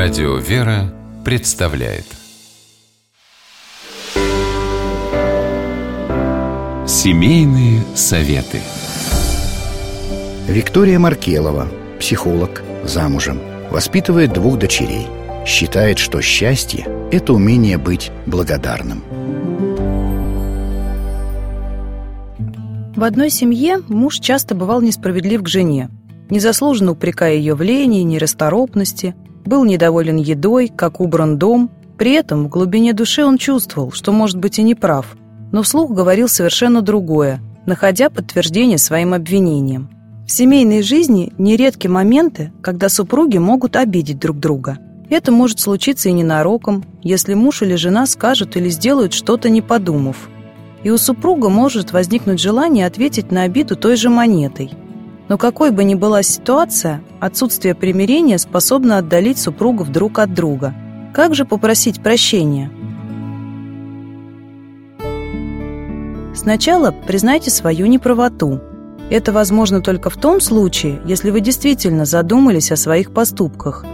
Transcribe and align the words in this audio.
Радио 0.00 0.36
«Вера» 0.36 0.94
представляет 1.24 2.04
Семейные 6.86 7.82
советы 7.96 8.60
Виктория 10.46 11.00
Маркелова, 11.00 11.66
психолог, 11.98 12.62
замужем, 12.84 13.40
воспитывает 13.72 14.32
двух 14.32 14.60
дочерей. 14.60 15.08
Считает, 15.44 15.98
что 15.98 16.22
счастье– 16.22 16.86
это 17.10 17.32
умение 17.32 17.76
быть 17.76 18.12
благодарным. 18.24 19.02
В 22.94 23.02
одной 23.02 23.30
семье 23.30 23.82
муж 23.88 24.20
часто 24.20 24.54
бывал 24.54 24.80
несправедлив 24.80 25.42
к 25.42 25.48
жене, 25.48 25.90
незаслуженно 26.30 26.92
упрекая 26.92 27.34
ее 27.34 27.56
в 27.56 27.62
лени 27.62 28.02
и 28.02 28.04
нерасторопности, 28.04 29.16
был 29.44 29.64
недоволен 29.64 30.16
едой, 30.16 30.68
как 30.74 31.00
убран 31.00 31.38
дом. 31.38 31.70
При 31.96 32.12
этом 32.12 32.44
в 32.44 32.48
глубине 32.48 32.92
души 32.92 33.24
он 33.24 33.38
чувствовал, 33.38 33.92
что, 33.92 34.12
может 34.12 34.38
быть, 34.38 34.58
и 34.58 34.62
не 34.62 34.74
прав, 34.74 35.16
но 35.52 35.62
вслух 35.62 35.90
говорил 35.90 36.28
совершенно 36.28 36.82
другое, 36.82 37.40
находя 37.66 38.10
подтверждение 38.10 38.78
своим 38.78 39.14
обвинениям. 39.14 39.90
В 40.26 40.30
семейной 40.30 40.82
жизни 40.82 41.32
нередки 41.38 41.86
моменты, 41.86 42.52
когда 42.62 42.88
супруги 42.88 43.38
могут 43.38 43.76
обидеть 43.76 44.18
друг 44.18 44.38
друга. 44.38 44.78
Это 45.10 45.32
может 45.32 45.58
случиться 45.58 46.08
и 46.10 46.12
ненароком, 46.12 46.84
если 47.02 47.34
муж 47.34 47.62
или 47.62 47.74
жена 47.76 48.06
скажут 48.06 48.56
или 48.56 48.68
сделают 48.68 49.14
что-то 49.14 49.48
не 49.48 49.62
подумав. 49.62 50.28
И 50.84 50.90
у 50.90 50.98
супруга 50.98 51.48
может 51.48 51.92
возникнуть 51.92 52.40
желание 52.40 52.86
ответить 52.86 53.32
на 53.32 53.42
обиду 53.42 53.74
той 53.74 53.96
же 53.96 54.10
монетой– 54.10 54.70
но 55.28 55.36
какой 55.36 55.70
бы 55.70 55.84
ни 55.84 55.94
была 55.94 56.22
ситуация, 56.22 57.02
отсутствие 57.20 57.74
примирения 57.74 58.38
способно 58.38 58.98
отдалить 58.98 59.38
супругов 59.38 59.90
друг 59.90 60.18
от 60.18 60.32
друга. 60.34 60.74
Как 61.12 61.34
же 61.34 61.44
попросить 61.44 62.02
прощения? 62.02 62.70
Сначала 66.34 66.94
признайте 67.06 67.50
свою 67.50 67.86
неправоту. 67.86 68.60
Это 69.10 69.32
возможно 69.32 69.80
только 69.80 70.08
в 70.10 70.16
том 70.16 70.40
случае, 70.40 71.00
если 71.04 71.30
вы 71.30 71.40
действительно 71.40 72.04
задумались 72.04 72.70
о 72.72 72.76
своих 72.76 73.12
поступках. 73.12 73.84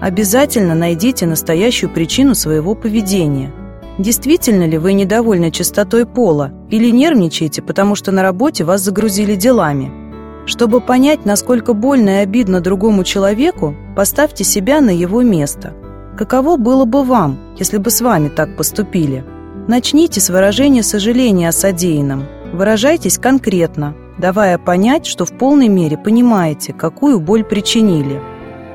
Обязательно 0.00 0.74
найдите 0.74 1.26
настоящую 1.26 1.90
причину 1.90 2.34
своего 2.34 2.74
поведения. 2.74 3.52
Действительно 3.98 4.64
ли 4.64 4.76
вы 4.76 4.92
недовольны 4.92 5.50
чистотой 5.50 6.04
пола 6.04 6.52
или 6.68 6.90
нервничаете, 6.90 7.62
потому 7.62 7.94
что 7.94 8.12
на 8.12 8.22
работе 8.22 8.64
вас 8.64 8.82
загрузили 8.82 9.34
делами– 9.34 9.92
чтобы 10.46 10.80
понять, 10.80 11.24
насколько 11.24 11.72
больно 11.72 12.10
и 12.20 12.22
обидно 12.22 12.60
другому 12.60 13.04
человеку, 13.04 13.74
поставьте 13.96 14.44
себя 14.44 14.80
на 14.80 14.90
его 14.90 15.22
место. 15.22 15.74
Каково 16.16 16.56
было 16.56 16.84
бы 16.84 17.02
вам, 17.02 17.38
если 17.58 17.78
бы 17.78 17.90
с 17.90 18.00
вами 18.00 18.28
так 18.28 18.56
поступили? 18.56 19.24
Начните 19.66 20.20
с 20.20 20.28
выражения 20.30 20.82
сожаления 20.82 21.48
о 21.48 21.52
содеянном. 21.52 22.24
Выражайтесь 22.52 23.18
конкретно, 23.18 23.94
давая 24.18 24.58
понять, 24.58 25.06
что 25.06 25.24
в 25.24 25.32
полной 25.32 25.68
мере 25.68 25.96
понимаете, 25.96 26.72
какую 26.72 27.18
боль 27.18 27.44
причинили. 27.44 28.20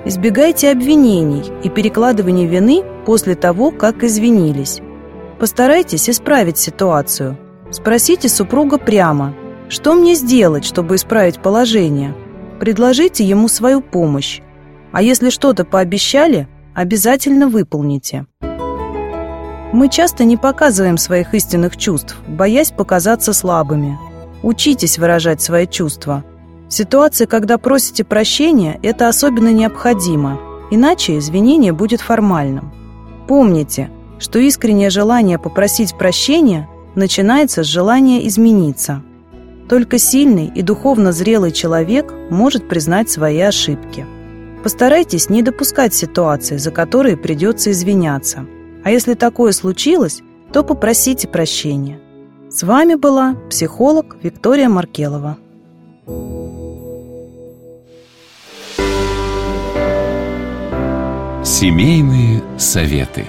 Избегайте 0.06 0.72
обвинений 0.72 1.44
и 1.64 1.70
перекладывания 1.70 2.48
вины 2.48 2.83
после 3.06 3.36
того, 3.36 3.72
как 3.72 4.04
извинились. 4.04 4.81
Постарайтесь 5.39 6.09
исправить 6.09 6.58
ситуацию. 6.58 7.38
Спросите 7.72 8.28
супруга 8.28 8.78
прямо, 8.78 9.33
что 9.70 9.94
мне 9.94 10.16
сделать, 10.16 10.66
чтобы 10.66 10.95
исправить 10.95 11.39
положение? 11.39 12.16
Предложите 12.59 13.23
ему 13.23 13.48
свою 13.48 13.81
помощь. 13.81 14.42
А 14.92 15.03
если 15.03 15.30
что-то 15.30 15.64
пообещали, 15.64 16.48
обязательно 16.73 17.48
выполните. 17.48 18.26
Мы 19.72 19.88
часто 19.89 20.23
не 20.23 20.36
показываем 20.36 20.98
своих 20.98 21.36
истинных 21.36 21.77
чувств, 21.77 22.17
боясь 22.27 22.71
показаться 22.71 23.32
слабыми. 23.32 23.99
Учитесь 24.42 24.98
выражать 24.98 25.42
свои 25.42 25.67
чувства. 25.67 26.23
В 26.67 26.73
ситуации, 26.73 27.26
когда 27.26 27.60
просите 27.60 28.04
прощения, 28.04 28.80
это 28.82 29.08
особенно 29.08 29.52
необходимо, 29.52 30.39
иначе 30.71 31.20
извинение 31.20 31.73
будет 31.73 32.02
формальным. 32.02 32.73
Помните, 33.27 33.92
что 34.17 34.39
искреннее 34.39 34.89
желание 34.89 35.38
попросить 35.38 35.95
прощения 35.95 36.67
начинается 36.95 37.64
с 37.64 37.67
желания 37.67 38.27
измениться– 38.27 39.04
только 39.70 40.00
сильный 40.00 40.52
и 40.54 40.64
духовно 40.64 41.12
зрелый 41.12 41.52
человек 41.52 42.12
может 42.30 42.68
признать 42.68 43.10
свои 43.10 43.40
ошибки. 43.40 44.06
Постарайтесь 44.64 45.30
не 45.30 45.44
допускать 45.44 45.94
ситуации, 45.94 46.58
за 46.58 46.72
которые 46.72 47.16
придется 47.16 47.72
извиняться. 47.72 48.46
А 48.84 48.92
если 48.92 49.14
такое 49.14 49.52
случилось, 49.52 50.22
то 50.52 50.64
попросите 50.64 51.28
прощения. 51.28 52.00
С 52.50 52.64
вами 52.64 52.96
была 52.96 53.36
психолог 53.50 54.18
Виктория 54.24 54.68
Маркелова. 54.68 55.38
Семейные 61.44 62.42
советы. 62.58 63.26